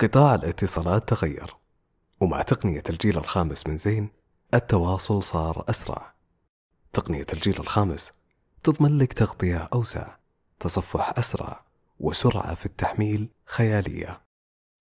[0.00, 1.56] قطاع الاتصالات تغير.
[2.20, 4.08] ومع تقنية الجيل الخامس من زين
[4.54, 6.14] التواصل صار أسرع.
[6.92, 8.12] تقنية الجيل الخامس
[8.62, 10.16] تضمن لك تغطية أوسع
[10.60, 11.64] تصفح أسرع
[12.00, 14.20] وسرعة في التحميل خيالية.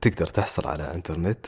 [0.00, 1.46] تقدر تحصل على إنترنت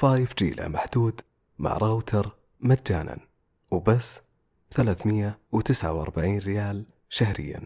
[0.00, 1.20] 5G لا محدود
[1.58, 3.18] مع راوتر مجانا.
[3.70, 4.20] وبس
[4.70, 7.62] 349 ريال شهريا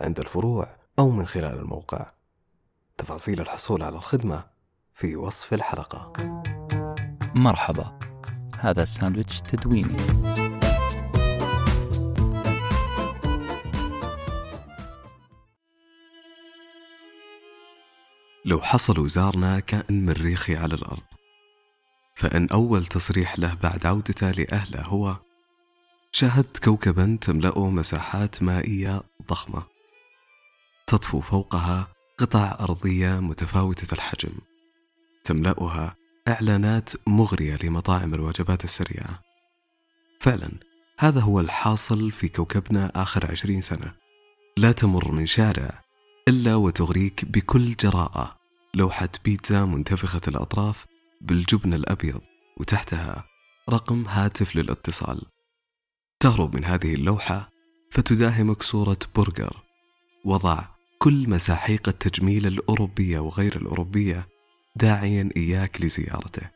[0.00, 2.12] عند الفروع أو من خلال الموقع.
[2.98, 4.51] تفاصيل الحصول على الخدمة
[4.94, 6.12] في وصف الحلقة.
[7.34, 7.98] مرحبا
[8.58, 9.96] هذا ساندويتش تدويني.
[18.44, 21.02] لو حصل وزارنا كائن مريخي على الأرض
[22.14, 25.16] فإن أول تصريح له بعد عودته لأهله هو
[26.12, 29.62] شاهدت كوكبا تملأه مساحات مائية ضخمة
[30.86, 34.32] تطفو فوقها قطع أرضية متفاوتة الحجم.
[35.24, 35.96] تملأها
[36.28, 39.22] إعلانات مغرية لمطاعم الوجبات السريعة.
[40.20, 40.50] فعلا
[40.98, 43.94] هذا هو الحاصل في كوكبنا آخر عشرين سنة.
[44.56, 45.82] لا تمر من شارع
[46.28, 48.38] إلا وتغريك بكل جراءة.
[48.74, 50.86] لوحة بيتزا منتفخة الأطراف
[51.20, 52.20] بالجبن الأبيض
[52.56, 53.24] وتحتها
[53.70, 55.22] رقم هاتف للاتصال.
[56.20, 57.50] تهرب من هذه اللوحة
[57.90, 59.62] فتداهمك صورة برجر.
[60.24, 60.64] وضع
[60.98, 64.28] كل مساحيق التجميل الأوروبية وغير الأوروبية
[64.76, 66.50] داعيا إياك لزيارته.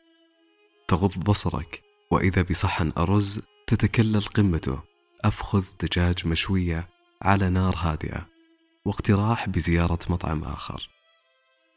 [0.87, 4.83] تغض بصرك وإذا بصحن أرز تتكلل قمته.
[5.21, 6.89] أفخذ دجاج مشوية
[7.21, 8.27] على نار هادئة
[8.85, 10.89] واقتراح بزيارة مطعم آخر.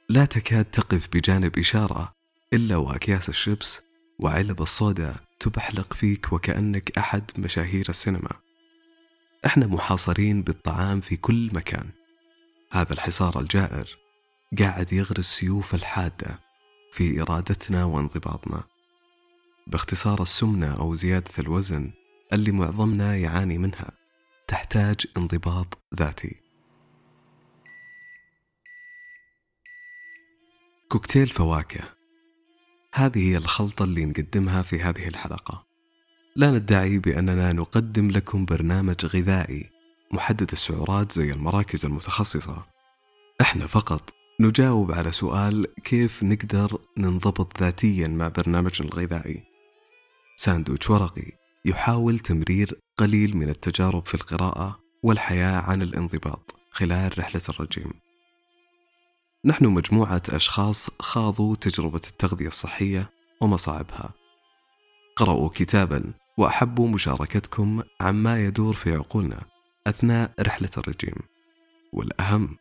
[0.09, 2.13] لا تكاد تقف بجانب إشارة
[2.53, 3.81] إلا وأكياس الشيبس
[4.19, 8.31] وعلب الصودا تبحلق فيك وكأنك أحد مشاهير السينما.
[9.47, 11.91] إحنا محاصرين بالطعام في كل مكان.
[12.73, 13.97] هذا الحصار الجائر
[14.59, 16.41] قاعد يغرس سيوف الحادة
[16.93, 18.65] في إرادتنا وانضباطنا.
[19.67, 21.91] باختصار السمنة أو زيادة الوزن
[22.33, 23.91] اللي معظمنا يعاني منها
[24.49, 26.37] تحتاج انضباط ذاتي.
[30.89, 31.85] كوكتيل فواكه.
[32.95, 35.67] هذه هي الخلطة اللي نقدمها في هذه الحلقة.
[36.37, 39.71] لا ندعي بأننا نقدم لكم برنامج غذائي
[40.13, 42.65] محدد السعرات زي المراكز المتخصصة.
[43.41, 49.43] إحنا فقط نجاوب على سؤال كيف نقدر ننضبط ذاتيا مع برنامجنا الغذائي.
[50.37, 51.33] ساندويتش ورقي
[51.65, 57.93] يحاول تمرير قليل من التجارب في القراءة والحياة عن الانضباط خلال رحلة الرجيم.
[59.45, 64.11] نحن مجموعة أشخاص خاضوا تجربة التغذية الصحية ومصاعبها.
[65.17, 69.43] قرأوا كتابا وأحبوا مشاركتكم عما يدور في عقولنا
[69.87, 71.17] أثناء رحلة الرجيم.
[71.93, 72.60] والأهم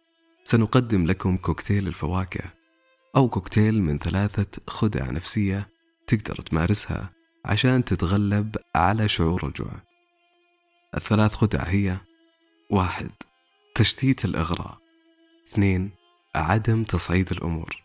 [0.50, 2.54] سنقدم لكم كوكتيل الفواكه
[3.16, 5.70] أو كوكتيل من ثلاثة خدع نفسية
[6.08, 7.10] تقدر تمارسها
[7.46, 9.72] عشان تتغلب على شعور الجوع.
[10.96, 11.98] الثلاث خدع هي
[12.70, 13.12] واحد
[13.76, 14.78] تشتيت الإغراء.
[15.48, 15.92] اثنين
[16.36, 17.84] عدم تصعيد الأمور.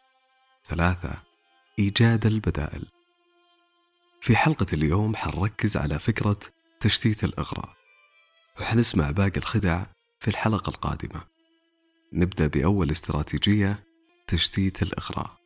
[0.64, 1.22] ثلاثة
[1.78, 2.86] إيجاد البدائل.
[4.20, 6.38] في حلقة اليوم حنركز على فكرة
[6.80, 7.74] تشتيت الإغراء.
[8.60, 9.84] وحنسمع باقي الخدع
[10.18, 11.33] في الحلقة القادمة.
[12.14, 13.84] نبدأ بأول استراتيجية
[14.26, 15.36] تشتيت الإغراء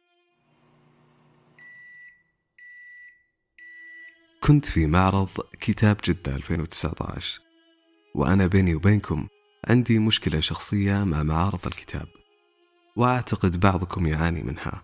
[4.40, 5.28] كنت في معرض
[5.60, 7.40] كتاب جدة 2019
[8.14, 9.28] وأنا بيني وبينكم
[9.68, 12.08] عندي مشكلة شخصية مع معارض الكتاب
[12.96, 14.82] وأعتقد بعضكم يعاني منها.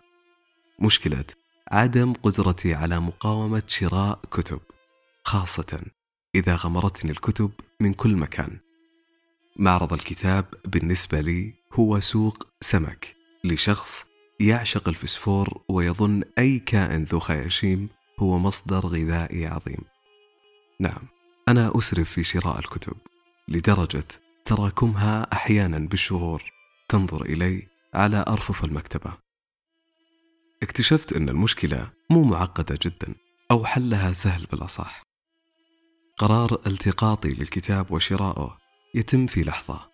[0.81, 1.25] مشكلة
[1.72, 4.61] عدم قدرتي على مقاومة شراء كتب
[5.25, 5.83] خاصة
[6.34, 8.64] إذا غمرتني الكتب من كل مكان.
[9.56, 14.04] معرض الكتاب بالنسبة لي هو سوق سمك لشخص
[14.41, 17.88] يعشق الفسفور ويظن أي كائن ذو خياشيم
[18.19, 19.81] هو مصدر غذائي عظيم.
[20.81, 21.09] نعم
[21.48, 22.97] أنا أسرف في شراء الكتب
[23.48, 24.06] لدرجة
[24.44, 26.42] تراكمها أحيانا بالشهور.
[26.88, 29.12] تنظر إلي على أرفف المكتبة.
[30.62, 33.15] اكتشفت أن المشكلة مو معقدة جدا
[33.50, 35.03] أو حلها سهل بالأصح.
[36.18, 38.64] قرار التقاطي للكتاب وشرائه
[38.95, 39.91] يتم في لحظة.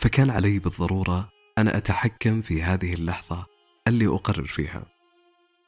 [0.00, 1.28] فكان علي بالضرورة
[1.58, 3.46] أن أتحكم في هذه اللحظة
[3.88, 4.86] اللي أقرر فيها.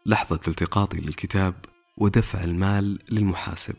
[0.06, 1.54] لحظة التقاطي للكتاب
[1.96, 3.76] ودفع المال للمحاسب.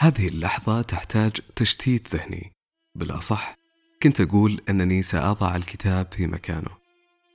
[0.00, 2.52] هذه اللحظة تحتاج تشتيت ذهني.
[2.94, 3.54] بالأصح
[4.02, 6.70] كنت أقول أنني سأضع الكتاب في مكانه.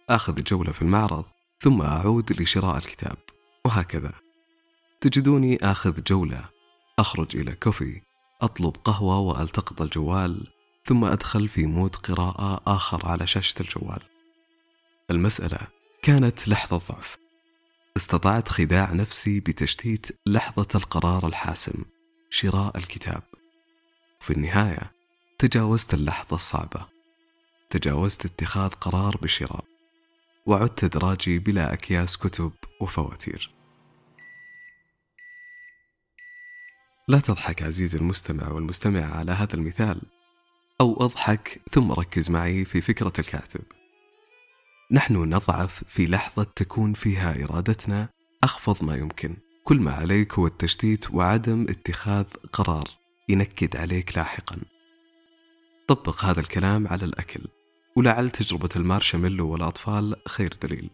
[0.09, 1.25] آخذ جولة في المعرض
[1.61, 3.17] ثم أعود لشراء الكتاب.
[3.65, 4.13] وهكذا.
[5.01, 6.49] تجدوني آخذ جولة.
[6.99, 8.01] أخرج إلى كوفي
[8.41, 10.47] أطلب قهوة وألتقط الجوال
[10.85, 13.99] ثم أدخل في مود قراءة آخر على شاشة الجوال.
[15.11, 15.67] المسألة
[16.01, 17.17] كانت لحظة ضعف.
[17.97, 21.85] استطعت خداع نفسي بتشتيت لحظة القرار الحاسم
[22.29, 23.23] شراء الكتاب.
[24.19, 24.91] في النهاية
[25.39, 26.85] تجاوزت اللحظة الصعبة.
[27.69, 29.65] تجاوزت اتخاذ قرار بالشراء.
[30.45, 32.51] وعدت دراجي بلا أكياس كتب
[32.81, 33.58] وفواتير.
[37.09, 40.01] لا تضحك عزيزي المستمع والمستمعة على هذا المثال
[40.81, 43.61] أو أضحك ثم ركز معي في فكرة الكاتب.
[44.91, 48.09] نحن نضعف في لحظة تكون فيها إرادتنا
[48.43, 49.35] أخفض ما يمكن.
[49.63, 52.87] كل ما عليك هو التشتيت وعدم اتخاذ قرار.
[53.29, 54.57] ينكد عليك لاحقا.
[55.87, 57.41] طبق هذا الكلام على الأكل
[57.95, 60.89] ولعل تجربة المارشميلو والأطفال خير دليل.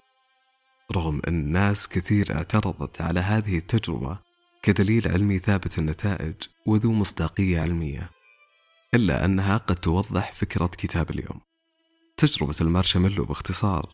[0.91, 4.25] رغم أن ناس كثير اعترضت على هذه التجربة
[4.65, 6.35] كدليل علمي ثابت النتائج
[6.65, 8.12] وذو مصداقية علمية
[8.94, 11.41] إلا أنها قد توضح فكرة كتاب اليوم.
[12.17, 13.94] تجربة المارشميلو باختصار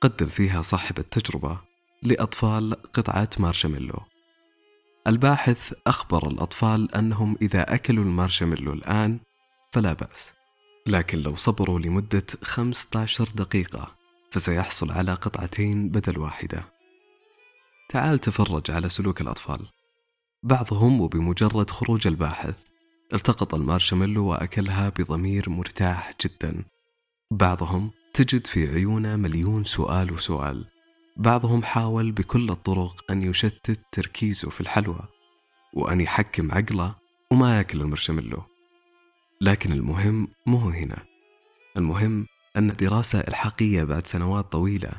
[0.00, 1.58] قدم فيها صاحب التجربة
[2.02, 4.00] لأطفال قطعة مارشميلو.
[5.06, 9.18] الباحث أخبر الأطفال أنهم إذا أكلوا المارشميلو الآن
[9.72, 10.32] فلا بأس
[10.86, 13.96] لكن لو صبروا لمدة 15 دقيقة
[14.30, 16.72] فسيحصل على قطعتين بدل واحدة.
[17.88, 19.66] تعال تفرج على سلوك الأطفال.
[20.44, 22.56] بعضهم وبمجرد خروج الباحث
[23.14, 26.64] التقط المارشميلو وأكلها بضمير مرتاح جدا.
[27.30, 30.64] بعضهم تجد في عيونه مليون سؤال وسؤال.
[31.16, 35.00] بعضهم حاول بكل الطرق أن يشتت تركيزه في الحلوى
[35.74, 36.94] وأن يحكم عقله
[37.30, 38.42] وما يأكل المارشميلو.
[39.40, 41.02] لكن المهم مو هنا.
[41.76, 42.26] المهم
[42.56, 44.92] أن دراسة إلحاقية بعد سنوات طويلة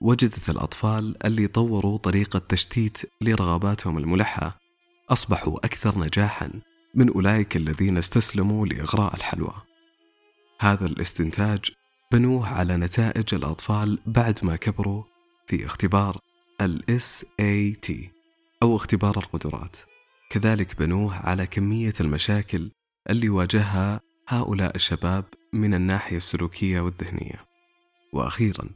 [0.00, 4.67] وجدت الأطفال اللي طوروا طريقة تشتيت لرغباتهم الملحة
[5.10, 6.50] أصبحوا أكثر نجاحا
[6.94, 9.54] من أولئك الذين استسلموا لإغراء الحلوى.
[10.60, 11.70] هذا الاستنتاج
[12.12, 15.02] بنوه على نتائج الأطفال بعد ما كبروا
[15.46, 16.18] في اختبار
[16.60, 17.92] ال SAT
[18.62, 19.76] أو اختبار القدرات.
[20.30, 22.70] كذلك بنوه على كمية المشاكل
[23.10, 27.44] اللي واجهها هؤلاء الشباب من الناحية السلوكية والذهنية.
[28.12, 28.68] وأخيرا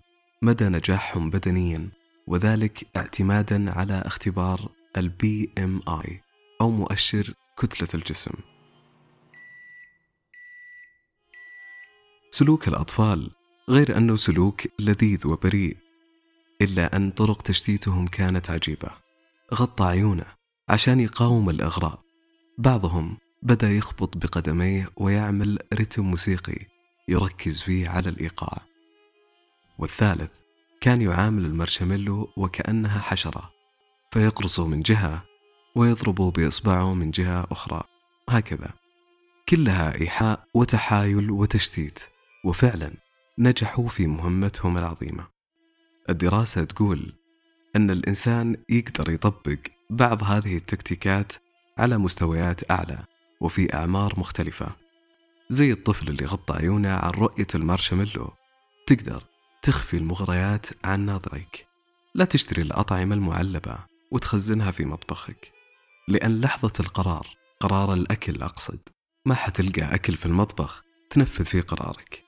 [0.43, 1.89] مدى نجاحهم بدنيا
[2.27, 6.21] وذلك اعتمادا على اختبار البي إم آي
[6.61, 8.33] أو مؤشر كتلة الجسم.
[12.31, 13.31] سلوك الأطفال
[13.69, 15.77] غير أنه سلوك لذيذ وبريء
[16.63, 18.89] إلا أن طرق تشتيتهم كانت عجيبة.
[19.55, 20.27] غطى عيونه
[20.69, 22.03] عشان يقاوم الإغراء.
[22.59, 26.67] بعضهم بدأ يخبط بقدميه ويعمل رتم موسيقي
[27.09, 28.63] يركز فيه على الإيقاع.
[29.79, 30.31] والثالث
[30.81, 33.62] كان يعامل المرشميلو وكأنها حشرة.
[34.13, 35.25] فيقرصه من جهة
[35.75, 37.83] ويضربه بإصبعه من جهة أخرى.
[38.29, 38.71] هكذا.
[39.49, 41.99] كلها إيحاء وتحايل وتشتيت.
[42.45, 42.93] وفعلا
[43.39, 45.27] نجحوا في مهمتهم العظيمة.
[46.11, 47.13] الدراسة تقول
[47.77, 49.59] أن الإنسان يقدر يطبق
[49.91, 51.33] بعض هذه التكتيكات
[51.79, 52.99] على مستويات أعلى
[53.41, 54.77] وفي أعمار مختلفة.
[55.51, 58.31] زي الطفل اللي غطى عيونه عن رؤية المارشميلو.
[58.87, 59.23] تقدر
[59.63, 61.67] تخفي المغريات عن ناظرك
[62.15, 63.92] لا تشتري الأطعمة المعلبة.
[64.13, 65.53] وتخزنها في مطبخك.
[66.09, 67.27] لأن لحظة القرار
[67.61, 68.81] قرار الأكل أقصد
[69.27, 72.23] ما حتلقى أكل في المطبخ تنفذ فيه قرارك.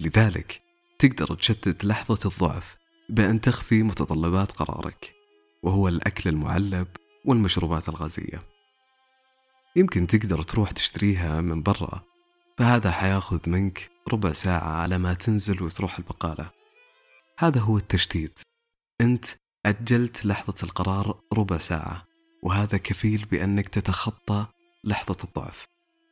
[0.00, 0.60] لذلك
[0.98, 2.76] تقدر تشتت لحظة الضعف
[3.08, 5.14] بأن تخفي متطلبات قرارك
[5.62, 6.88] وهو الأكل المعلب
[7.24, 8.42] والمشروبات الغازية.
[9.76, 12.02] يمكن تقدر تروح تشتريها من برا
[12.58, 16.50] فهذا حياخذ منك ربع ساعة على ما تنزل وتروح البقالة.
[17.38, 18.38] هذا هو التشتيت.
[19.00, 19.24] أنت
[19.66, 22.04] أجلت لحظة القرار ربع ساعة
[22.42, 24.46] وهذا كفيل بأنك تتخطى
[24.84, 25.64] لحظة الضعف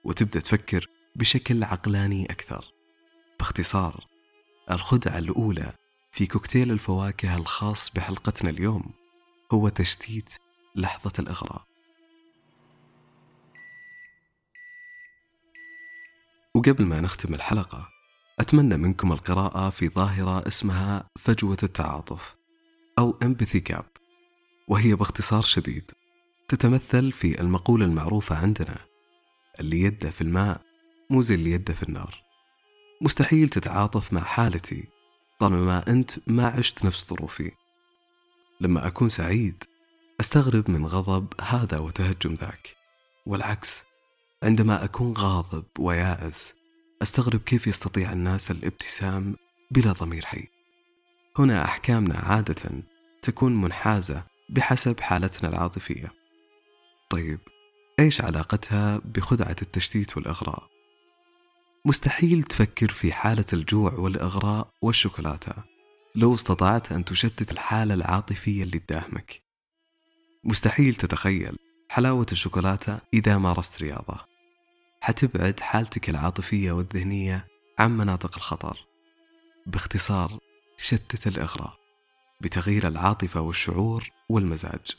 [0.04, 2.72] وتبدأ تفكر بشكل عقلاني أكثر.
[3.38, 4.06] باختصار
[4.70, 5.72] الخدعة الأولى
[6.12, 8.90] في كوكتيل الفواكه الخاص بحلقتنا اليوم
[9.52, 10.30] هو تشتيت
[10.76, 11.64] لحظة الإغراء.
[16.54, 17.88] وقبل ما نختم الحلقة
[18.40, 22.41] أتمنى منكم القراءة في ظاهرة اسمها فجوة التعاطف.
[23.02, 24.00] أو empathy gap
[24.68, 25.90] وهي باختصار شديد
[26.48, 28.78] تتمثل في المقولة المعروفة عندنا
[29.60, 30.60] اللي يده في الماء
[31.10, 32.22] مو زي اللي يده في النار.
[33.00, 34.88] مستحيل تتعاطف مع حالتي
[35.40, 37.52] طالما أنت ما عشت نفس ظروفي.
[38.60, 39.64] لما أكون سعيد
[40.20, 42.76] أستغرب من غضب هذا وتهجم ذاك
[43.26, 43.82] والعكس
[44.42, 46.54] عندما أكون غاضب ويائس
[47.02, 49.36] أستغرب كيف يستطيع الناس الابتسام
[49.70, 50.48] بلا ضمير حي.
[51.38, 52.82] هنا أحكامنا عادة
[53.22, 56.12] تكون منحازة بحسب حالتنا العاطفية.
[57.10, 57.40] طيب
[57.98, 60.68] إيش علاقتها بخدعة التشتيت والإغراء؟
[61.84, 65.52] مستحيل تفكر في حالة الجوع والإغراء والشوكولاتة
[66.14, 69.42] لو استطعت أن تشتت الحالة العاطفية اللي تداهمك.
[70.44, 74.16] مستحيل تتخيل حلاوة الشوكولاتة إذا مارست رياضة.
[75.00, 77.46] حتبعد حالتك العاطفية والذهنية
[77.78, 78.86] عن مناطق الخطر.
[79.66, 80.38] باختصار
[80.76, 81.81] شتت الإغراء.
[82.42, 84.96] بتغيير العاطفة والشعور والمزاج.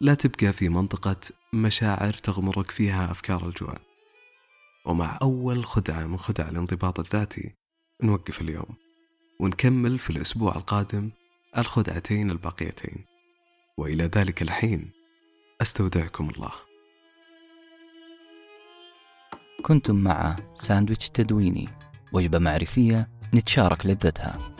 [0.00, 1.16] لا تبقى في منطقة
[1.52, 3.74] مشاعر تغمرك فيها أفكار الجوع.
[4.86, 7.54] ومع أول خدعة من خدع الانضباط الذاتي
[8.02, 8.74] نوقف اليوم
[9.40, 11.10] ونكمل في الأسبوع القادم
[11.58, 13.04] الخدعتين الباقيتين.
[13.76, 14.90] وإلى ذلك الحين
[15.62, 16.52] أستودعكم الله.
[19.62, 21.68] كنتم مع ساندويتش تدويني
[22.12, 24.56] وجبة معرفية نتشارك لذتها.